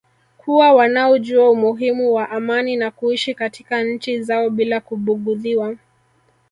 [0.37, 5.75] kuna wanaojua umuhimu wa amani na kuishi katika nchi zao bila kubugudhiwa